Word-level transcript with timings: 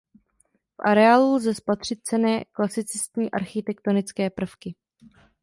V 0.73 0.79
areálu 0.81 1.35
lze 1.35 1.55
spatřit 1.55 1.99
cenné 2.03 2.43
klasicistní 2.51 3.31
architektonické 3.31 4.29
prvky. 4.29 4.75